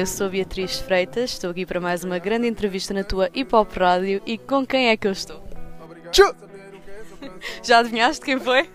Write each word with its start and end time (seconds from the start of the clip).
eu 0.00 0.06
sou 0.06 0.30
Beatriz 0.30 0.78
Freitas, 0.78 1.32
estou 1.32 1.50
aqui 1.50 1.66
para 1.66 1.78
mais 1.78 2.02
uma 2.02 2.18
grande 2.18 2.46
entrevista 2.46 2.94
na 2.94 3.04
tua 3.04 3.28
Hip 3.34 3.54
Hop 3.54 3.70
Rádio 3.76 4.22
e 4.24 4.38
com 4.38 4.66
quem 4.66 4.88
é 4.88 4.96
que 4.96 5.06
eu 5.06 5.12
estou? 5.12 5.44
Tchau! 6.10 6.34
Já 7.62 7.80
adivinhaste 7.80 8.24
quem 8.24 8.40
foi? 8.40 8.66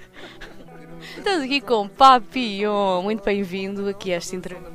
Estamos 1.17 1.43
aqui 1.43 1.61
com 1.61 1.87
Papillon, 1.87 3.01
muito 3.01 3.23
bem-vindo 3.23 3.89
aqui 3.89 4.13
a 4.13 4.17
esta 4.17 4.35
entrevista. 4.35 4.69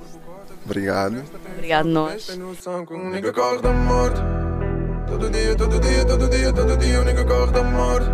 Obrigado. 0.64 1.23
Obrigado 1.55 1.86
nós. 1.86 2.27
Todo 5.07 5.30
dia, 5.30 5.55
todo 5.55 5.79
dia, 5.79 6.05
todo 6.05 6.29
dia, 6.29 6.53
todo 6.53 6.77
dia, 6.77 7.05
nigga 7.05 7.25
corre 7.25 7.53
da 7.53 7.62
morte. 7.62 8.11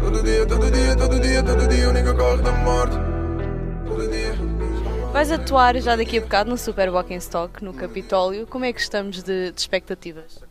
Todo 0.00 0.22
dia, 0.24 0.44
todo 0.44 0.70
dia, 0.72 0.96
todo 0.96 1.20
dia, 1.20 1.42
todo 1.42 1.68
dia, 1.68 1.92
nigga 1.92 2.14
corre 2.14 2.42
da 2.42 2.52
morte. 2.52 2.96
Todo 3.86 4.08
dia. 4.10 4.43
Vais 5.14 5.30
atuar 5.30 5.80
já 5.80 5.94
daqui 5.94 6.18
a 6.18 6.20
bocado 6.20 6.50
no 6.50 6.58
Super 6.58 6.90
Walking 6.90 7.18
Stock, 7.18 7.62
no 7.62 7.72
Capitólio. 7.72 8.48
Como 8.48 8.64
é 8.64 8.72
que 8.72 8.80
estamos 8.80 9.22
de, 9.22 9.52
de 9.52 9.60
expectativas? 9.60 10.42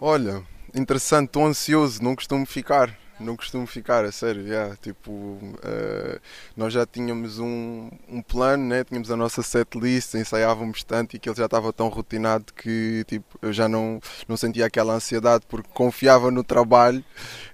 Olha, 0.00 0.44
interessante, 0.72 1.26
estou 1.26 1.44
ansioso, 1.44 2.00
não 2.00 2.14
costumo 2.14 2.46
ficar. 2.46 2.96
Não 3.18 3.34
costumo 3.34 3.66
ficar, 3.66 4.04
a 4.04 4.12
sério, 4.12 4.42
yeah, 4.42 4.76
tipo, 4.76 5.38
eh, 5.64 6.20
nós 6.54 6.70
já 6.70 6.84
tínhamos 6.84 7.38
um, 7.38 7.88
um 8.06 8.20
plano, 8.20 8.62
né? 8.66 8.84
tínhamos 8.84 9.10
a 9.10 9.16
nossa 9.16 9.42
setlist, 9.42 10.14
ensaiávamos 10.14 10.84
tanto 10.84 11.16
e 11.16 11.18
que 11.18 11.26
ele 11.26 11.36
já 11.36 11.46
estava 11.46 11.72
tão 11.72 11.88
rotinado 11.88 12.52
que 12.52 13.04
tipo, 13.08 13.38
eu 13.40 13.54
já 13.54 13.70
não, 13.70 14.00
não 14.28 14.36
sentia 14.36 14.66
aquela 14.66 14.92
ansiedade 14.92 15.46
porque 15.48 15.70
confiava 15.72 16.30
no 16.30 16.44
trabalho 16.44 17.02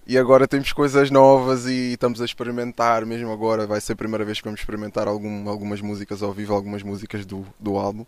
e 0.06 0.18
agora 0.18 0.48
temos 0.48 0.72
coisas 0.72 1.10
novas 1.10 1.64
e 1.66 1.92
estamos 1.92 2.20
a 2.20 2.24
experimentar, 2.24 3.06
mesmo 3.06 3.32
agora 3.32 3.66
vai 3.66 3.80
ser 3.80 3.92
a 3.92 3.96
primeira 3.96 4.24
vez 4.24 4.38
que 4.38 4.44
vamos 4.44 4.60
experimentar 4.60 5.06
algum, 5.06 5.48
algumas 5.48 5.80
músicas 5.80 6.22
ao 6.22 6.32
vivo, 6.32 6.52
algumas 6.54 6.82
músicas 6.82 7.24
do, 7.24 7.46
do 7.58 7.76
álbum. 7.78 8.04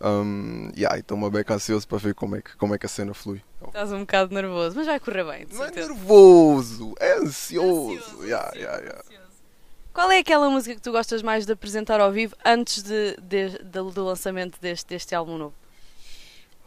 Um, 0.00 0.70
yeah, 0.76 0.98
estou-me 0.98 1.30
bem 1.30 1.44
ansioso 1.48 1.86
para 1.86 1.98
ver 1.98 2.14
como 2.14 2.36
é, 2.36 2.42
que, 2.42 2.56
como 2.56 2.74
é 2.74 2.78
que 2.78 2.86
a 2.86 2.88
cena 2.88 3.14
flui. 3.14 3.40
Estás 3.66 3.92
um 3.92 4.00
bocado 4.00 4.34
nervoso, 4.34 4.76
mas 4.76 4.86
vai 4.86 4.98
correr 5.00 5.24
bem, 5.24 5.46
Não 5.52 5.64
é 5.64 5.70
nervoso, 5.70 6.94
é 6.98 7.12
ansioso. 7.18 7.92
Ansioso, 7.92 8.24
Yeah, 8.26 8.48
ansioso, 8.48 8.58
yeah, 8.64 8.78
yeah. 8.82 9.00
ansioso. 9.00 9.26
Qual 9.94 10.10
é 10.10 10.18
aquela 10.18 10.50
música 10.50 10.74
que 10.74 10.82
tu 10.82 10.92
gostas 10.92 11.22
mais 11.22 11.46
de 11.46 11.52
apresentar 11.52 12.00
ao 12.00 12.12
vivo 12.12 12.34
antes 12.44 12.82
de, 12.82 13.16
de- 13.22 13.58
de- 13.64 13.92
do 13.92 14.04
lançamento 14.04 14.60
deste, 14.60 14.86
deste 14.88 15.14
álbum 15.14 15.38
novo? 15.38 15.54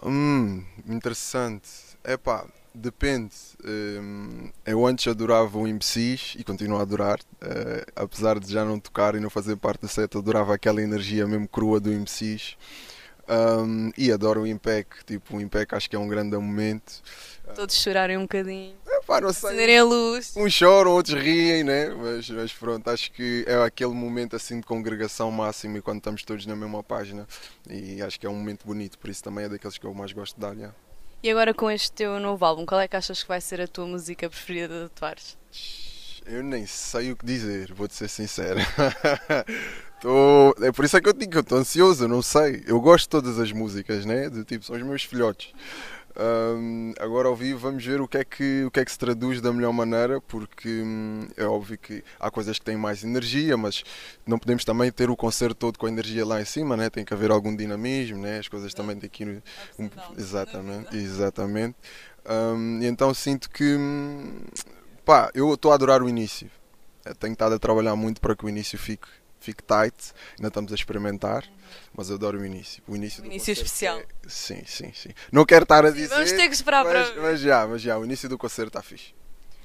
Hum, 0.03 0.63
interessante. 0.87 1.69
Epá, 2.03 2.45
depende. 2.73 3.33
Hum, 3.65 4.49
eu 4.65 4.85
antes 4.85 5.07
adorava 5.07 5.57
o 5.57 5.67
MCs 5.67 6.35
e 6.37 6.43
continuo 6.43 6.77
a 6.79 6.81
adorar. 6.81 7.19
eh, 7.41 7.85
apesar 7.95 8.39
de 8.39 8.51
já 8.51 8.63
não 8.65 8.79
tocar 8.79 9.15
e 9.15 9.19
não 9.19 9.29
fazer 9.29 9.55
parte 9.57 9.81
do 9.81 9.87
set, 9.87 10.17
adorava 10.17 10.53
aquela 10.53 10.81
energia 10.81 11.27
mesmo 11.27 11.47
crua 11.47 11.79
do 11.79 11.89
MCs. 11.91 12.57
Hum, 13.31 13.91
e 13.95 14.11
adoro 14.11 14.41
o 14.41 14.47
Impec. 14.47 15.05
Tipo, 15.05 15.37
o 15.37 15.41
Impec 15.41 15.75
acho 15.75 15.87
que 15.89 15.95
é 15.95 15.99
um 15.99 16.07
grande 16.07 16.35
momento. 16.35 17.01
Todos 17.55 17.75
chorarem 17.75 18.17
um 18.17 18.23
bocadinho, 18.23 18.75
Epá, 18.87 19.21
não 19.21 19.31
sei. 19.33 19.49
acenderem 19.49 19.77
a 19.79 19.83
luz. 19.83 20.33
Uns 20.35 20.53
choram, 20.53 20.91
outros 20.91 21.19
riem, 21.19 21.63
né? 21.63 21.89
Mas, 21.89 22.29
mas 22.29 22.53
pronto, 22.53 22.87
acho 22.89 23.11
que 23.11 23.43
é 23.47 23.55
aquele 23.63 23.93
momento 23.93 24.35
assim 24.35 24.59
de 24.59 24.65
congregação 24.65 25.31
máximo 25.31 25.77
e 25.77 25.81
quando 25.81 25.97
estamos 25.99 26.23
todos 26.23 26.45
na 26.45 26.55
mesma 26.55 26.83
página. 26.83 27.27
E 27.69 28.01
acho 28.01 28.19
que 28.19 28.25
é 28.25 28.29
um 28.29 28.35
momento 28.35 28.65
bonito, 28.65 28.97
por 28.97 29.09
isso 29.09 29.23
também 29.23 29.45
é 29.45 29.49
daqueles 29.49 29.77
que 29.77 29.85
eu 29.85 29.93
mais 29.93 30.11
gosto 30.11 30.35
de 30.35 30.41
dar. 30.41 30.55
yeah. 30.55 30.75
E 31.21 31.29
agora 31.29 31.53
com 31.53 31.69
este 31.69 31.91
teu 31.91 32.19
novo 32.19 32.45
álbum, 32.45 32.65
qual 32.65 32.79
é 32.79 32.87
que 32.87 32.95
achas 32.95 33.21
que 33.21 33.27
vai 33.27 33.41
ser 33.41 33.59
a 33.61 33.67
tua 33.67 33.85
música 33.85 34.29
preferida 34.29 34.79
de 34.79 34.85
atuares? 34.85 35.37
Eu 36.25 36.43
nem 36.43 36.65
sei 36.65 37.11
o 37.11 37.15
que 37.17 37.25
dizer, 37.25 37.73
vou-te 37.73 37.93
ser 37.95 38.07
sincero. 38.07 38.59
Tô- 39.99 40.55
É 40.61 40.71
por 40.71 40.85
isso 40.85 40.95
é 40.95 41.01
que 41.01 41.09
eu 41.09 41.13
digo 41.13 41.31
que 41.31 41.37
eu 41.37 41.41
estou 41.41 41.57
ansioso, 41.57 42.07
não 42.07 42.21
sei. 42.21 42.63
Eu 42.65 42.79
gosto 42.79 43.03
de 43.05 43.09
todas 43.09 43.37
as 43.39 43.51
músicas, 43.51 44.05
né? 44.05 44.29
Do 44.29 44.45
tipo, 44.45 44.63
são 44.63 44.75
os 44.77 44.81
meus 44.81 45.03
filhotes. 45.03 45.51
Ahm, 46.21 46.91
agora 46.99 47.29
ao 47.29 47.35
vivo 47.35 47.59
vamos 47.59 47.85
ver 47.85 48.01
o 48.01 48.07
que, 48.07 48.17
é 48.17 48.25
que, 48.25 48.65
o 48.65 48.71
que 48.71 48.81
é 48.81 48.83
que 48.85 48.91
se 48.91 48.99
traduz 48.99 49.39
da 49.39 49.53
melhor 49.53 49.71
maneira, 49.71 50.19
porque 50.19 50.67
hum, 50.83 51.25
é 51.37 51.45
óbvio 51.45 51.77
que 51.77 52.03
há 52.19 52.29
coisas 52.29 52.59
que 52.59 52.65
têm 52.65 52.75
mais 52.75 53.05
energia, 53.05 53.55
mas 53.55 53.83
não 54.27 54.37
podemos 54.37 54.65
também 54.65 54.91
ter 54.91 55.09
o 55.09 55.15
concerto 55.15 55.55
todo 55.55 55.79
com 55.79 55.85
a 55.85 55.89
energia 55.89 56.25
lá 56.25 56.41
em 56.41 56.45
cima, 56.45 56.75
né? 56.75 56.89
Tem 56.89 57.05
que 57.05 57.13
haver 57.13 57.31
algum 57.31 57.55
dinamismo, 57.55 58.17
né? 58.17 58.39
As 58.39 58.49
coisas 58.49 58.73
também 58.73 58.97
têm 58.97 59.09
que 59.09 59.23
ir. 59.23 59.41
um- 59.79 59.89
exatamente, 60.17 60.97
exatamente. 60.97 61.75
E 62.81 62.85
então 62.85 63.13
sinto 63.13 63.49
que 63.49 63.75
hum, 63.75 64.41
pá, 65.05 65.31
eu 65.33 65.53
estou 65.53 65.71
a 65.71 65.75
adorar 65.75 66.03
o 66.03 66.09
início. 66.09 66.49
Eu 67.05 67.15
tenho 67.15 67.31
estado 67.33 67.55
a 67.55 67.59
trabalhar 67.59 67.95
muito 67.95 68.19
para 68.19 68.35
que 68.35 68.45
o 68.45 68.49
início 68.49 68.77
fique, 68.77 69.07
fique 69.39 69.63
tight. 69.63 69.95
Ainda 70.37 70.47
estamos 70.49 70.71
a 70.71 70.75
experimentar, 70.75 71.43
mas 71.95 72.09
eu 72.09 72.15
adoro 72.15 72.39
o 72.39 72.45
início. 72.45 72.83
O 72.87 72.95
início, 72.95 73.23
O 73.23 73.25
início 73.25 73.51
especial. 73.51 73.99
é- 73.99 74.05
Sim, 74.27 74.61
sim, 74.65 74.91
sim. 74.93 75.09
Não 75.31 75.45
quero 75.45 75.63
estar 75.63 75.85
a 75.85 75.91
dizer. 75.91 76.09
Vamos 76.09 76.31
ter 76.31 76.47
que 76.47 76.55
esperar 76.55 76.83
mas, 76.83 77.09
para. 77.09 77.21
mas 77.21 77.39
já, 77.39 77.67
mas 77.67 77.81
já, 77.81 77.97
o 77.97 78.05
início 78.05 78.27
do 78.29 78.37
concerto 78.37 78.69
está 78.69 78.81
fixe. 78.81 79.13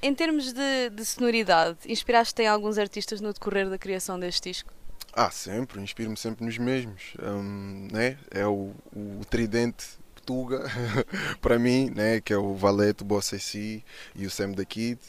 Em 0.01 0.13
termos 0.13 0.53
de, 0.53 0.89
de 0.91 1.05
sonoridade, 1.05 1.77
inspiraste 1.87 2.39
em 2.41 2.47
alguns 2.47 2.77
artistas 2.77 3.21
no 3.21 3.33
decorrer 3.33 3.69
da 3.69 3.77
criação 3.77 4.19
deste 4.19 4.49
disco? 4.49 4.71
Ah, 5.13 5.31
sempre, 5.31 5.81
inspiro-me 5.81 6.17
sempre 6.17 6.45
nos 6.45 6.57
mesmos. 6.57 7.13
Hum, 7.23 7.87
né? 7.91 8.17
É 8.29 8.45
o, 8.45 8.73
o 8.93 9.21
tridente 9.29 9.85
Para 11.41 11.59
mim, 11.59 11.91
né? 11.95 12.21
que 12.21 12.33
é 12.33 12.37
o 12.37 12.55
Valete, 12.55 13.03
o 13.03 13.05
Bossa 13.05 13.35
AC 13.35 13.83
e 14.15 14.25
o 14.25 14.29
Sam 14.29 14.51
da 14.51 14.65
Kid. 14.65 14.99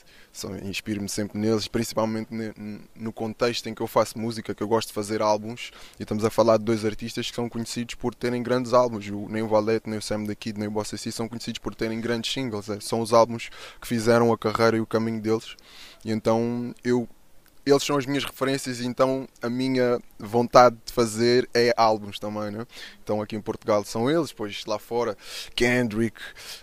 Inspiro-me 0.64 1.08
sempre 1.08 1.38
neles, 1.38 1.66
principalmente 1.66 2.28
no 2.94 3.10
contexto 3.10 3.68
em 3.68 3.74
que 3.74 3.80
eu 3.80 3.86
faço 3.86 4.18
música, 4.18 4.54
que 4.54 4.62
eu 4.62 4.68
gosto 4.68 4.88
de 4.88 4.94
fazer 4.94 5.22
álbuns. 5.22 5.70
E 5.98 6.02
estamos 6.02 6.24
a 6.24 6.30
falar 6.30 6.58
de 6.58 6.64
dois 6.64 6.84
artistas 6.84 7.30
que 7.30 7.34
são 7.34 7.48
conhecidos 7.48 7.94
por 7.94 8.14
terem 8.14 8.42
grandes 8.42 8.74
álbuns. 8.74 9.06
Nem 9.30 9.42
o 9.42 9.48
Valete, 9.48 9.88
nem 9.88 9.98
o 9.98 10.02
Sam 10.02 10.24
da 10.24 10.34
Kid, 10.34 10.58
nem 10.58 10.68
o 10.68 10.70
Bossa 10.70 10.96
AC 10.96 11.10
são 11.10 11.26
conhecidos 11.26 11.58
por 11.58 11.74
terem 11.74 12.00
grandes 12.00 12.32
singles. 12.32 12.68
é. 12.68 12.78
São 12.80 13.00
os 13.00 13.14
álbuns 13.14 13.48
que 13.80 13.88
fizeram 13.88 14.30
a 14.30 14.36
carreira 14.36 14.76
e 14.76 14.80
o 14.80 14.86
caminho 14.86 15.20
deles. 15.20 15.56
E 16.04 16.12
então 16.12 16.74
eu 16.84 17.08
eles 17.66 17.82
são 17.82 17.96
as 17.96 18.06
minhas 18.06 18.24
referências 18.24 18.78
e 18.78 18.86
então 18.86 19.28
a 19.42 19.50
minha 19.50 19.98
vontade 20.18 20.76
de 20.84 20.92
fazer 20.92 21.48
é 21.52 21.74
álbuns 21.76 22.20
também, 22.20 22.52
né? 22.52 22.64
Então 23.02 23.20
aqui 23.20 23.34
em 23.34 23.40
Portugal 23.40 23.84
são 23.84 24.08
eles, 24.08 24.28
depois 24.28 24.64
lá 24.66 24.78
fora 24.78 25.16
Kendrick, 25.54 26.20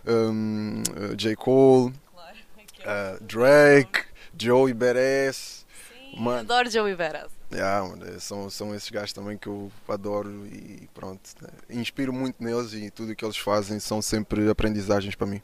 um, 0.08 0.82
uh, 1.12 1.16
J. 1.16 1.36
Cole, 1.36 1.94
uh, 1.94 3.22
Drake, 3.22 4.06
Joey 4.40 4.74
Beres, 4.74 5.66
mano, 6.18 6.40
Adoro 6.40 6.70
Joey 6.70 6.96
Badass. 6.96 7.32
yeah, 7.52 7.86
mano, 7.86 8.06
é, 8.08 8.18
são, 8.20 8.50
são 8.50 8.74
esses 8.74 8.90
gajos 8.90 9.12
também 9.12 9.38
que 9.38 9.48
eu 9.48 9.70
adoro 9.90 10.48
e 10.48 10.88
pronto, 10.94 11.22
né? 11.42 11.50
inspiro 11.70 12.14
muito 12.14 12.42
neles 12.42 12.74
e 12.74 12.90
tudo 12.90 13.12
o 13.12 13.16
que 13.16 13.26
eles 13.26 13.38
fazem 13.38 13.78
são 13.78 14.02
sempre 14.02 14.50
aprendizagens 14.50 15.16
para 15.16 15.28
mim. 15.28 15.42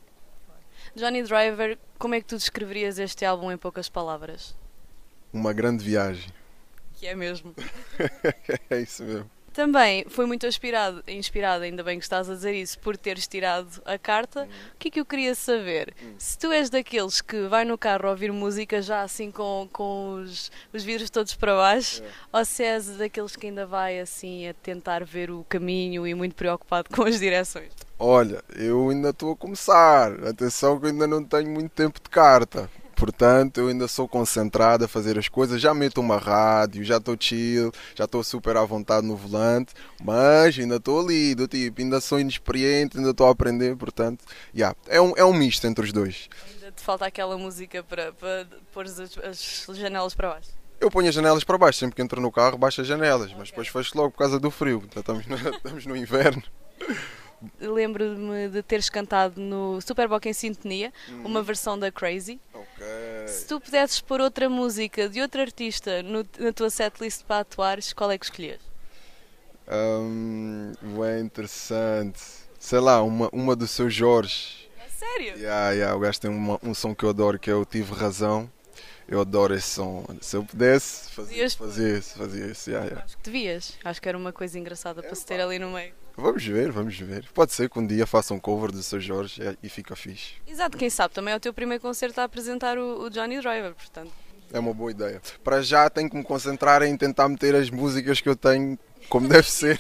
Johnny 0.96 1.22
Driver, 1.22 1.78
como 1.98 2.16
é 2.16 2.22
que 2.22 2.28
tu 2.28 2.38
descreverias 2.38 2.98
este 2.98 3.26
álbum 3.26 3.52
em 3.52 3.58
poucas 3.58 3.90
palavras? 3.90 4.56
Uma 5.32 5.54
grande 5.54 5.84
viagem, 5.84 6.32
Que 6.96 7.08
é 7.08 7.16
mesmo. 7.16 7.54
é 8.70 8.82
isso 8.82 9.04
mesmo. 9.04 9.30
Também 9.54 10.06
foi 10.08 10.26
muito 10.26 10.46
inspirado, 10.46 11.04
inspirado, 11.08 11.64
ainda 11.64 11.84
bem 11.84 11.98
que 11.98 12.06
estás 12.06 12.30
a 12.30 12.34
dizer 12.34 12.54
isso, 12.54 12.80
por 12.80 12.96
teres 12.96 13.28
tirado 13.28 13.82
a 13.84 13.98
carta. 13.98 14.48
O 14.74 14.78
que 14.78 14.88
é 14.88 14.92
que 14.92 15.00
eu 15.00 15.06
queria 15.06 15.34
saber? 15.36 15.94
Se 16.18 16.38
tu 16.38 16.52
és 16.52 16.70
daqueles 16.70 17.20
que 17.20 17.48
vai 17.48 17.66
no 17.66 17.78
carro 17.78 18.10
ouvir 18.10 18.32
música 18.32 18.82
já 18.82 19.02
assim 19.02 19.32
com, 19.32 19.68
com 19.74 20.22
os, 20.22 20.52
os 20.72 20.84
vidros 20.84 21.10
todos 21.10 21.34
para 21.36 21.56
baixo, 21.56 22.02
ou 22.32 22.46
se 22.46 22.64
és 22.64 22.88
daqueles 22.98 23.36
que 23.36 23.48
ainda 23.48 23.66
vai 23.66 24.00
assim 24.00 24.48
a 24.48 24.54
tentar 24.54 25.04
ver 25.04 25.32
o 25.32 25.46
caminho 25.50 26.08
e 26.08 26.14
muito 26.14 26.36
preocupado 26.36 26.90
com 26.96 27.04
as 27.04 27.20
direções? 27.20 27.74
Olha, 27.98 28.42
eu 28.56 28.90
ainda 28.90 29.10
estou 29.10 29.34
a 29.34 29.36
começar. 29.36 30.12
Atenção 30.26 30.80
que 30.80 30.86
eu 30.86 30.92
ainda 30.92 31.08
não 31.08 31.24
tenho 31.24 31.50
muito 31.50 31.72
tempo 31.72 32.00
de 32.02 32.10
carta. 32.10 32.70
Portanto, 33.00 33.62
eu 33.62 33.70
ainda 33.70 33.88
sou 33.88 34.10
concentrado 34.10 34.84
a 34.84 34.88
fazer 34.88 35.18
as 35.18 35.30
coisas. 35.30 35.62
Já 35.62 35.74
meto 35.74 36.02
uma 36.02 36.18
rádio, 36.18 36.84
já 36.84 36.98
estou 36.98 37.16
chill, 37.18 37.72
já 37.96 38.04
estou 38.04 38.22
super 38.26 38.58
à 38.58 38.66
vontade 38.66 39.08
no 39.08 39.16
volante. 39.16 39.74
Mas 40.04 40.60
ainda 40.60 40.76
estou 40.76 41.00
ali, 41.00 41.34
do 41.34 41.48
tipo, 41.48 41.82
ainda 41.82 42.02
sou 42.02 42.20
inexperiente, 42.20 42.98
ainda 42.98 43.12
estou 43.12 43.28
a 43.28 43.32
aprender. 43.32 43.78
Portanto, 43.78 44.26
yeah, 44.54 44.76
é, 44.88 45.00
um, 45.00 45.14
é 45.16 45.24
um 45.24 45.32
misto 45.32 45.66
entre 45.66 45.86
os 45.86 45.94
dois. 45.94 46.28
Ainda 46.56 46.74
te 46.74 46.82
falta 46.82 47.06
aquela 47.06 47.38
música 47.38 47.82
para, 47.82 48.12
para 48.12 48.46
pôr 48.74 48.86
as, 48.86 49.00
as 49.00 49.78
janelas 49.78 50.14
para 50.14 50.32
baixo. 50.32 50.50
Eu 50.82 50.92
ponho 50.92 51.08
as 51.08 51.16
janelas 51.16 51.46
para 51.46 51.58
baixo, 51.58 51.80
sempre 51.80 51.96
que 51.96 52.02
entro 52.02 52.20
no 52.20 52.32
carro, 52.32 52.58
baixo 52.58 52.82
as 52.82 52.88
janelas. 52.88 53.34
Mas 53.34 53.50
depois 53.50 53.70
fecho 53.70 53.98
logo 53.98 54.12
por 54.12 54.18
causa 54.18 54.38
do 54.38 54.52
frio. 54.52 54.84
Então, 54.86 55.00
estamos, 55.00 55.26
no, 55.26 55.36
estamos 55.56 55.86
no 55.86 55.96
inverno. 55.96 56.44
Lembro-me 57.60 58.50
de 58.50 58.62
teres 58.62 58.90
cantado 58.90 59.40
no 59.40 59.80
Super 59.82 60.08
Bowl 60.08 60.20
em 60.26 60.34
Sintonia, 60.34 60.92
uma 61.24 61.42
versão 61.42 61.80
da 61.80 61.92
Crazy. 61.92 62.40
Se 63.30 63.46
tu 63.46 63.60
pudesses 63.60 64.02
pôr 64.02 64.20
outra 64.22 64.50
música 64.50 65.08
de 65.10 65.22
outro 65.22 65.42
artista 65.42 66.02
no- 66.04 66.26
na 66.38 66.52
tua 66.54 66.70
setlist 66.70 67.24
para 67.24 67.42
atuares, 67.42 67.94
qual 67.94 68.12
é 68.12 68.18
que 68.18 68.26
escolhias? 68.26 68.60
Hum, 69.72 70.74
é 71.06 71.20
interessante. 71.20 72.20
Sei 72.60 72.80
lá, 72.80 73.02
uma, 73.04 73.30
uma 73.32 73.56
do 73.56 73.68
seu 73.68 73.90
Jorge. 73.90 74.70
É 74.84 74.90
sério? 74.90 75.38
Yeah, 75.38 75.72
yeah, 75.72 75.96
o 75.96 76.00
gajo 76.00 76.20
tem 76.20 76.30
uma- 76.32 76.60
um 76.64 76.74
som 76.74 76.94
que 76.96 77.04
eu 77.06 77.10
adoro 77.10 77.40
que 77.40 77.50
é 77.50 77.56
o 77.56 77.64
Tive 77.66 77.94
Razão. 77.94 78.50
Eu 79.08 79.22
adoro 79.22 79.56
esse 79.56 79.68
som. 79.68 80.06
Se 80.22 80.36
eu 80.36 80.44
pudesse, 80.44 81.10
fazia, 81.12 81.50
Fazias- 81.50 81.56
fazia 81.56 81.98
esse, 81.98 82.14
fazia 82.18 82.46
esse. 82.48 82.70
Yeah, 82.70 82.88
yeah. 82.88 83.06
Acho 83.06 83.18
que 83.18 83.24
devias. 83.24 83.74
Acho 83.84 84.02
que 84.02 84.08
era 84.10 84.18
uma 84.18 84.32
coisa 84.32 84.60
engraçada 84.60 85.02
para 85.02 85.16
se 85.16 85.26
ter 85.26 85.40
ali 85.42 85.58
no 85.58 85.72
meio. 85.72 85.94
Vamos 86.20 86.46
ver, 86.46 86.72
vamos 86.72 86.98
ver. 87.00 87.26
Pode 87.34 87.54
ser 87.54 87.70
que 87.70 87.80
um 87.80 87.86
dia 87.88 88.06
faça 88.06 88.34
um 88.34 88.40
cover 88.40 88.72
do 88.72 88.84
Sr. 88.84 89.00
Jorge 89.00 89.42
e- 89.42 89.68
e 89.68 89.70
fica 89.70 89.96
fixe. 89.96 90.34
Exato, 90.48 90.78
quem 90.78 90.90
sabe 90.90 91.14
também 91.14 91.34
é 91.34 91.38
o 91.38 91.40
teu 91.40 91.54
primeiro 91.54 91.82
concerto 91.82 92.20
a 92.20 92.26
apresentar 92.26 92.78
o, 92.78 93.04
o 93.04 93.10
Johnny 93.10 93.40
Driver, 93.40 93.74
portanto. 93.74 94.12
É 94.52 94.60
uma 94.60 94.74
boa 94.74 94.92
ideia. 94.92 95.22
Para 95.44 95.62
já 95.62 95.90
tenho 95.90 96.10
que 96.10 96.18
me 96.18 96.24
concentrar 96.24 96.82
em 96.82 96.98
tentar 96.98 97.30
meter 97.30 97.56
as 97.56 97.70
músicas 97.70 98.20
que 98.20 98.28
eu 98.28 98.36
tenho 98.36 98.78
como 99.08 99.28
deve 99.30 99.50
ser. 99.50 99.80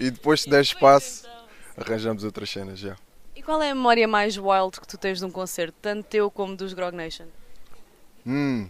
e 0.00 0.10
depois, 0.10 0.42
se 0.42 0.48
der 0.50 0.62
espaço, 0.62 1.28
arranjamos 1.76 2.24
outras 2.24 2.50
cenas 2.50 2.78
já. 2.78 2.96
E 3.36 3.42
qual 3.42 3.62
é 3.62 3.70
a 3.70 3.74
memória 3.74 4.08
mais 4.08 4.36
wild 4.38 4.80
que 4.80 4.86
tu 4.88 4.96
tens 4.96 5.18
de 5.18 5.24
um 5.24 5.30
concerto, 5.30 5.76
tanto 5.82 6.04
teu 6.06 6.30
como 6.30 6.56
dos 6.56 6.72
Grog 6.72 6.96
Nation? 6.96 7.26
Hum, 8.26 8.68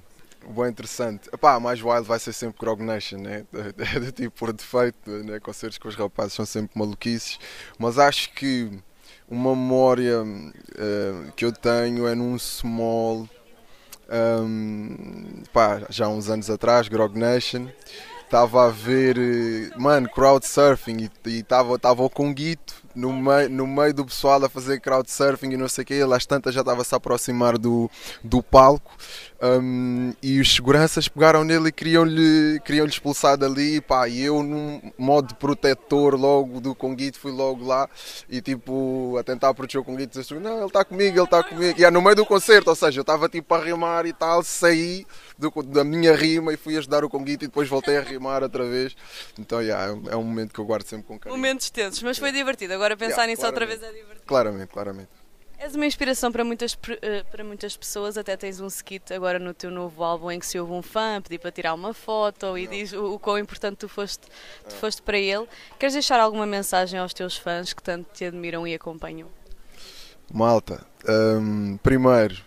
bem 0.52 0.68
interessante. 0.68 1.28
Epá, 1.32 1.58
mais 1.58 1.82
wild 1.82 2.06
vai 2.06 2.18
ser 2.18 2.32
sempre 2.32 2.58
Grog 2.58 2.82
Nation, 2.82 3.18
né? 3.18 3.44
É 3.94 4.00
do 4.00 4.12
tipo 4.12 4.36
por 4.36 4.52
defeito, 4.52 5.10
né? 5.10 5.40
Concertos 5.40 5.78
com 5.78 5.88
os 5.88 5.94
rapazes 5.94 6.34
são 6.34 6.46
sempre 6.46 6.78
maluquices. 6.78 7.38
Mas 7.78 7.98
acho 7.98 8.32
que 8.32 8.70
uma 9.28 9.54
memória 9.54 10.22
eh, 10.76 11.32
que 11.36 11.44
eu 11.44 11.52
tenho 11.52 12.06
é 12.06 12.14
num 12.14 12.38
small. 12.38 13.28
hum, 14.10 15.42
pá, 15.52 15.82
já 15.88 16.06
há 16.06 16.08
uns 16.08 16.28
anos 16.28 16.50
atrás, 16.50 16.88
Grog 16.88 17.18
Nation. 17.18 17.68
Estava 18.24 18.66
a 18.66 18.70
ver, 18.70 19.16
eh, 19.18 19.70
mano, 19.76 20.08
crowdsurfing 20.08 21.10
e 21.26 21.38
estava 21.38 22.02
o 22.02 22.34
Guito 22.34 22.83
no 22.94 23.12
meio, 23.12 23.50
no 23.50 23.66
meio 23.66 23.92
do 23.94 24.04
pessoal 24.04 24.44
a 24.44 24.48
fazer 24.48 24.80
crowdsurfing 24.80 25.50
e 25.52 25.56
não 25.56 25.68
sei 25.68 25.82
o 25.82 25.86
que. 25.86 25.94
Ele 25.94 26.14
às 26.14 26.26
tantas 26.26 26.54
já 26.54 26.60
estava 26.60 26.82
a 26.82 26.84
se 26.84 26.94
aproximar 26.94 27.58
do, 27.58 27.90
do 28.22 28.42
palco 28.42 28.96
hum, 29.42 30.12
e 30.22 30.40
os 30.40 30.54
seguranças 30.54 31.08
pegaram 31.08 31.44
nele 31.44 31.68
e 31.68 31.72
queriam-lhe 31.72 32.60
queriam 32.64 32.84
-lhe 32.86 32.92
expulsar 32.92 33.36
dali. 33.36 33.80
Pá, 33.80 34.08
e 34.08 34.22
eu, 34.22 34.42
num 34.42 34.80
modo 34.98 35.34
protetor 35.36 36.14
logo 36.14 36.60
do 36.60 36.74
Conguito, 36.74 37.18
fui 37.18 37.32
logo 37.32 37.64
lá 37.64 37.88
e 38.28 38.40
tipo 38.40 39.16
a 39.18 39.22
tentar 39.22 39.52
proteger 39.54 39.80
o 39.80 39.84
Conguito. 39.84 40.18
Disse, 40.18 40.34
não, 40.34 40.58
ele 40.58 40.66
está 40.66 40.84
comigo, 40.84 41.16
ele 41.16 41.24
está 41.24 41.42
comigo. 41.42 41.80
E 41.80 41.84
é 41.84 41.90
no 41.90 42.02
meio 42.02 42.16
do 42.16 42.26
concerto, 42.26 42.70
ou 42.70 42.76
seja, 42.76 42.98
eu 42.98 43.02
estava 43.02 43.28
tipo 43.28 43.54
a 43.54 43.58
rimar 43.58 44.06
e 44.06 44.12
tal, 44.12 44.42
saí 44.42 45.06
do- 45.38 45.50
da 45.62 45.82
minha 45.84 46.14
rima 46.14 46.52
e 46.52 46.56
fui 46.56 46.76
ajudar 46.76 47.04
o 47.04 47.08
Conguito 47.08 47.44
e 47.44 47.48
depois 47.48 47.68
voltei 47.68 47.96
a 47.96 48.00
rimar 48.02 48.42
outra 48.42 48.64
vez. 48.64 48.94
Então, 49.38 49.60
yeah, 49.60 49.86
é 49.86 49.92
um- 49.92 50.08
é 50.10 50.16
um 50.16 50.22
momento 50.22 50.52
que 50.52 50.60
eu 50.60 50.64
guardo 50.64 50.86
sempre 50.86 51.06
com 51.06 51.18
carinho. 51.18 51.36
Momentos 51.36 51.70
tensos, 51.70 52.02
mas 52.02 52.18
foi 52.18 52.30
divertido. 52.32 52.72
Agora 52.74 52.83
pensar 52.90 53.22
Yeah, 53.22 53.26
nisso 53.26 53.46
outra 53.46 53.66
vez 53.66 53.82
é 53.82 53.92
divertido. 53.92 54.26
Claramente, 54.26 54.68
claramente. 54.68 55.08
És 55.58 55.74
uma 55.74 55.86
inspiração 55.86 56.30
para 56.30 56.44
muitas, 56.44 56.76
eh, 57.00 57.22
para 57.30 57.42
muitas 57.42 57.76
pessoas, 57.76 58.18
até 58.18 58.36
tens 58.36 58.60
um 58.60 58.66
skit 58.66 59.14
agora 59.14 59.38
no 59.38 59.54
teu 59.54 59.70
novo 59.70 60.02
álbum 60.04 60.30
em 60.30 60.38
que 60.38 60.46
se 60.46 60.58
ouve 60.58 60.72
um 60.72 60.82
fã 60.82 61.22
pedir 61.22 61.38
para 61.38 61.50
tirar 61.50 61.72
uma 61.72 61.94
foto 61.94 62.58
e 62.58 62.66
diz 62.66 62.92
o, 62.92 63.14
o 63.14 63.18
quão 63.18 63.38
importante 63.38 63.76
tu 63.78 63.88
foste, 63.88 64.26
tu 64.68 64.74
foste 64.74 65.00
para 65.00 65.16
ele. 65.16 65.46
Queres 65.78 65.94
deixar 65.94 66.20
alguma 66.20 66.44
mensagem 66.44 66.98
aos 67.00 67.14
teus 67.14 67.36
fãs 67.36 67.72
que 67.72 67.82
tanto 67.82 68.08
te 68.12 68.26
admiram 68.26 68.66
e 68.66 68.74
acompanham? 68.74 69.28
Malta, 70.30 70.84
hum, 71.08 71.78
primeiro, 71.82 72.44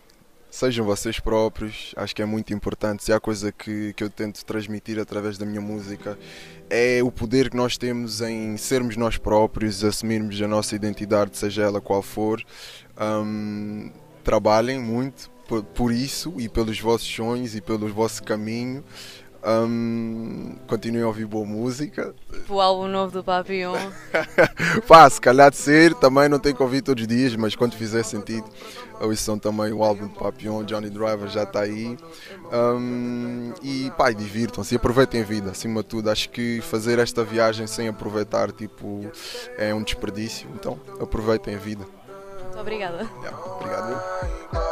sejam 0.57 0.83
vocês 0.83 1.19
próprios, 1.19 1.93
acho 1.95 2.15
que 2.15 2.21
é 2.21 2.25
muito 2.25 2.51
importante. 2.51 3.03
Se 3.03 3.13
há 3.13 3.19
coisa 3.19 3.51
que, 3.51 3.93
que 3.93 4.03
eu 4.03 4.09
tento 4.09 4.43
transmitir 4.43 4.99
através 4.99 5.37
da 5.37 5.45
minha 5.45 5.61
música 5.61 6.17
é 6.67 6.99
o 7.03 7.11
poder 7.11 7.51
que 7.51 7.55
nós 7.55 7.77
temos 7.77 8.21
em 8.21 8.57
sermos 8.57 8.97
nós 8.97 9.17
próprios, 9.17 9.83
assumirmos 9.83 10.41
a 10.41 10.47
nossa 10.47 10.75
identidade, 10.75 11.37
seja 11.37 11.61
ela 11.61 11.79
qual 11.79 12.01
for. 12.01 12.43
Hum, 12.99 13.91
trabalhem 14.23 14.79
muito 14.79 15.29
por, 15.47 15.63
por 15.63 15.91
isso 15.91 16.33
e 16.37 16.49
pelos 16.49 16.79
vossos 16.79 17.07
sonhos 17.07 17.55
e 17.55 17.61
pelo 17.61 17.87
vosso 17.93 18.23
caminho. 18.23 18.83
Hum, 19.49 20.57
continuem 20.67 21.05
a 21.05 21.07
ouvir 21.07 21.25
boa 21.25 21.45
música, 21.45 22.13
o 22.49 22.59
álbum 22.59 22.89
novo 22.89 23.13
do 23.13 23.23
Papillon. 23.23 23.77
Pá, 24.85 25.09
se 25.09 25.21
calhar 25.21 25.49
de 25.49 25.55
ser, 25.55 25.93
também 25.95 26.27
não 26.27 26.37
tenho 26.37 26.53
que 26.53 26.61
ouvir 26.61 26.81
todos 26.81 27.01
os 27.01 27.07
dias, 27.07 27.33
mas 27.33 27.55
quando 27.55 27.73
fizer 27.73 28.03
sentido, 28.03 28.45
ouçam 28.99 29.39
também 29.39 29.71
o 29.71 29.85
álbum 29.85 30.09
de 30.09 30.15
Papillon, 30.15 30.65
Johnny 30.65 30.89
Driver 30.89 31.29
já 31.29 31.43
está 31.43 31.61
aí. 31.61 31.97
Hum, 32.51 33.53
e 33.63 33.89
pá, 33.97 34.11
divirtam-se 34.11 34.75
e 34.75 34.77
aproveitem 34.77 35.21
a 35.21 35.25
vida, 35.25 35.51
acima 35.51 35.81
de 35.81 35.87
tudo. 35.87 36.09
Acho 36.09 36.29
que 36.29 36.59
fazer 36.59 36.99
esta 36.99 37.23
viagem 37.23 37.67
sem 37.67 37.87
aproveitar 37.87 38.51
tipo, 38.51 39.09
é 39.57 39.73
um 39.73 39.81
desperdício, 39.81 40.49
então 40.55 40.77
aproveitem 40.99 41.55
a 41.55 41.57
vida. 41.57 41.85
Muito 42.43 42.59
obrigada. 42.59 43.09
Yeah, 43.21 43.37
obrigado. 43.45 44.66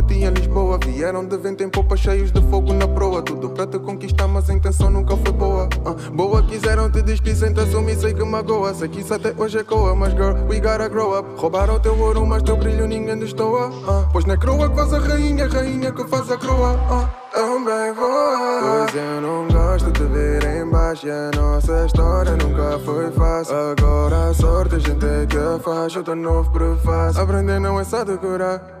A 0.00 0.02
babar 0.02 0.02
por 0.02 0.02
ti 0.02 0.24
em 0.24 0.30
Lisboa. 0.30 0.78
Vieram 0.84 1.24
de 1.24 1.36
vento 1.36 1.62
em 1.62 1.68
popa 1.68 1.96
cheios 1.96 2.32
de 2.32 2.40
fogo 2.48 2.72
na 2.72 2.88
proa. 2.88 3.22
Tudo 3.22 3.50
para 3.50 3.66
te 3.66 3.78
conquistar, 3.78 4.26
mas 4.28 4.48
a 4.48 4.54
intenção 4.54 4.90
nunca 4.90 5.16
foi 5.16 5.32
boa. 5.32 5.68
ah. 5.84 5.94
Boa 6.12 6.42
quiseram 6.42 6.90
te 6.90 7.02
despedir 7.02 7.36
sem 7.36 7.52
te 7.52 7.60
assumir, 7.60 7.96
sei 7.96 8.14
que 8.14 8.24
magoa. 8.24 8.74
Sei 8.74 8.88
que 8.88 9.00
isso 9.00 9.14
até 9.14 9.34
hoje 9.36 9.58
é 9.58 9.64
coa, 9.64 9.94
mas 9.94 10.12
girl, 10.12 10.34
we 10.48 10.60
gotta 10.60 10.88
grow 10.88 11.18
up. 11.18 11.28
Roubaram 11.40 11.78
teu 11.80 11.98
ouro, 11.98 12.26
mas 12.26 12.42
teu 12.42 12.56
brilho 12.56 12.86
ninguém 12.86 13.18
destoa. 13.18 13.70
ah. 13.88 14.08
Pois 14.12 14.26
é 14.26 14.36
croa 14.36 14.68
que 14.68 14.76
faz 14.76 14.92
a 14.92 14.98
rainha, 14.98 15.46
rainha 15.48 15.92
que 15.92 16.04
faz 16.08 16.30
a 16.30 16.36
croa. 16.36 16.78
ah. 16.90 17.08
Também 17.32 17.92
voa. 17.94 18.86
Pois 18.90 18.94
eu 18.94 19.20
não 19.20 19.46
gosto 19.46 19.90
de 19.92 20.02
ver 20.04 20.44
em 20.44 20.68
baixo. 20.68 21.06
E 21.06 21.10
a 21.10 21.30
nossa 21.36 21.86
história 21.86 22.32
nunca 22.32 22.78
foi 22.84 23.10
fácil. 23.12 23.54
Agora 23.54 24.30
a 24.30 24.34
sorte 24.34 24.74
a 24.74 24.78
gente 24.78 25.04
é 25.06 25.26
que 25.26 25.62
faz. 25.62 25.94
Eu 25.94 26.02
tô 26.02 26.14
novo 26.16 26.50
prefácio. 26.50 27.20
Aprender 27.22 27.60
não 27.60 27.78
é 27.78 27.84
só 27.84 28.04
decorar. 28.04 28.79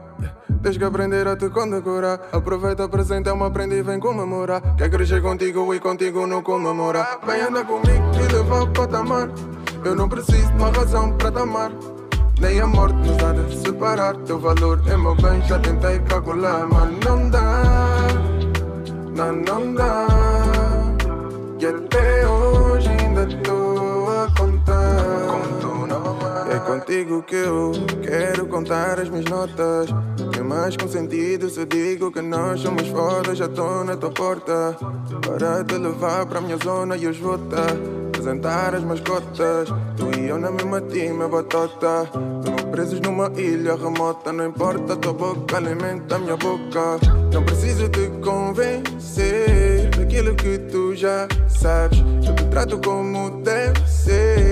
Tens 0.62 0.76
que 0.76 0.84
aprender 0.84 1.26
a 1.26 1.36
te 1.36 1.48
condecorar. 1.48 2.20
Aproveita 2.32 2.84
o 2.84 2.88
presente, 2.88 3.28
é 3.28 3.32
uma 3.32 3.50
prenda 3.50 3.74
e 3.74 3.82
vem 3.82 3.98
comemorar. 3.98 4.60
Quer 4.76 4.90
crescer 4.90 5.22
contigo 5.22 5.74
e 5.74 5.80
contigo 5.80 6.26
não 6.26 6.42
comemorar. 6.42 7.18
Vem 7.26 7.40
andar 7.40 7.64
comigo 7.64 8.04
e 8.14 8.32
levar 8.32 8.62
o 8.62 8.68
patamar. 8.68 9.30
Eu 9.84 9.94
não 9.94 10.08
preciso 10.08 10.48
de 10.48 10.58
uma 10.58 10.70
razão 10.70 11.12
para 11.16 11.32
te 11.32 11.38
amar. 11.38 11.72
Nem 12.40 12.60
a 12.60 12.66
morte 12.66 12.94
nos 12.96 13.22
há 13.22 13.32
de 13.32 13.56
separar. 13.56 14.16
Teu 14.16 14.38
valor 14.38 14.82
é 14.86 14.96
meu 14.96 15.14
bem, 15.14 15.42
já 15.42 15.58
tentei 15.58 15.98
calcular, 16.00 16.66
mas 16.66 16.90
não 17.04 17.30
dá. 17.30 17.62
Não, 19.14 19.32
não 19.32 19.74
dá. 19.74 20.06
E 21.58 21.66
até 21.66 22.26
hoje 22.26 22.88
ainda 22.88 23.24
estou 23.24 23.89
contigo 26.70 27.20
que 27.24 27.34
eu 27.34 27.72
quero 28.00 28.46
contar 28.46 29.00
as 29.00 29.08
minhas 29.08 29.24
notas. 29.24 29.90
É 30.38 30.40
mais 30.40 30.76
com 30.76 30.86
sentido 30.86 31.50
se 31.50 31.58
eu 31.58 31.66
digo 31.66 32.12
que 32.12 32.22
nós 32.22 32.60
somos 32.60 32.86
foda. 32.86 33.34
Já 33.34 33.48
tô 33.48 33.82
na 33.82 33.96
tua 33.96 34.12
porta 34.12 34.76
para 35.20 35.64
te 35.64 35.74
levar 35.76 36.26
pra 36.26 36.40
minha 36.40 36.56
zona 36.62 36.96
e 36.96 37.08
os 37.08 37.16
te 37.16 37.24
apresentar 38.06 38.76
as 38.76 38.84
mascotas. 38.84 39.68
Tu 39.96 40.20
e 40.20 40.28
eu 40.28 40.38
na 40.38 40.52
mesma 40.52 40.80
time, 40.82 41.26
batota. 41.26 42.08
Estamos 42.38 42.62
presos 42.70 43.00
numa 43.00 43.32
ilha 43.34 43.74
remota. 43.74 44.32
Não 44.32 44.46
importa, 44.46 44.94
tua 44.94 45.12
boca 45.12 45.56
alimenta 45.56 46.14
a 46.14 46.18
minha 46.20 46.36
boca. 46.36 47.00
Não 47.32 47.42
preciso 47.42 47.88
te 47.88 48.06
convencer 48.22 49.90
daquilo 49.90 50.36
que 50.36 50.56
tu 50.70 50.94
já 50.94 51.26
sabes. 51.48 51.98
Eu 52.24 52.34
te 52.36 52.44
trato 52.44 52.78
como 52.78 53.42
deve 53.42 53.88
ser 53.88 54.49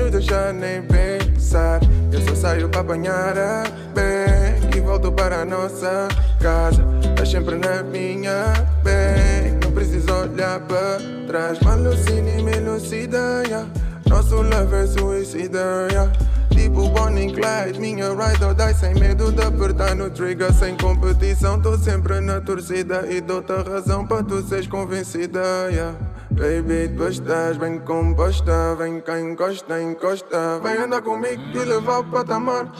não 0.00 0.10
deixa 0.10 0.52
nem 0.52 0.82
pensar. 0.82 1.80
Eu 2.12 2.20
só 2.22 2.34
saio 2.34 2.68
para 2.68 2.80
apanhar 2.80 3.36
a 3.36 3.64
bem 3.94 4.76
e 4.76 4.80
volto 4.80 5.12
para 5.12 5.42
a 5.42 5.44
nossa 5.44 6.08
casa. 6.40 6.82
Tá 7.14 7.24
sempre 7.24 7.56
na 7.56 7.82
minha 7.82 8.54
bem, 8.82 9.58
não 9.62 9.70
preciso 9.72 10.12
olhar 10.12 10.60
para 10.60 10.98
trás. 11.26 11.60
Malucine 11.60 12.38
e 12.38 12.42
me 12.42 12.52
elucida, 12.52 13.42
yeah. 13.46 13.68
Nosso 14.08 14.36
love 14.36 14.74
é 14.74 14.86
suicida, 14.86 15.88
yeah. 15.90 16.10
Tipo 16.50 16.88
Bonnie 16.88 17.32
Clyde, 17.32 17.78
minha 17.78 18.08
ride 18.10 18.44
or 18.44 18.54
die 18.54 18.74
Sem 18.74 18.94
medo 18.94 19.30
de 19.32 19.42
apertar 19.42 19.94
no 19.94 20.10
trigger 20.10 20.52
Sem 20.52 20.76
competição, 20.76 21.60
tô 21.60 21.78
sempre 21.78 22.20
na 22.20 22.40
torcida 22.40 23.06
E 23.08 23.20
dou-te 23.20 23.52
razão 23.52 24.04
para 24.04 24.22
tu 24.24 24.42
seres 24.42 24.66
convencida 24.66 25.40
yeah. 25.70 25.96
Baby, 26.30 26.88
tu 26.96 27.08
estás 27.08 27.56
bem 27.58 27.80
composta. 27.80 28.76
Vem 28.76 29.00
cá, 29.00 29.20
encosta, 29.20 29.82
encosta. 29.82 30.60
Vem 30.62 30.76
andar 30.76 31.02
comigo 31.02 31.42
e 31.52 31.58
levar 31.58 31.98
o 31.98 32.04
patamar. 32.04 32.70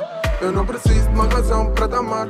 Eu 0.40 0.52
não 0.52 0.64
preciso 0.64 1.09
de 1.09 1.14
uma 1.14 1.26
razão 1.26 1.73
para 1.73 1.88
te 1.88 1.95
amar. 1.97 2.28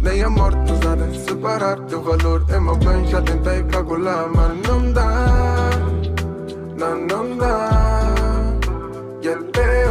Nem 0.00 0.22
a 0.22 0.30
morte 0.30 0.56
nos 0.56 0.86
há 0.86 0.94
de 0.96 1.20
separar. 1.20 1.78
Teu 1.80 2.02
valor 2.02 2.44
é 2.48 2.58
meu 2.58 2.76
bem, 2.76 3.06
já 3.06 3.20
tentei 3.22 3.62
calcular 3.64 4.28
Mas 4.34 4.68
não 4.68 4.92
dá, 4.92 5.70
não, 6.76 7.06
não 7.06 7.36
dá. 7.36 7.70
E 9.22 9.28
até 9.28 9.85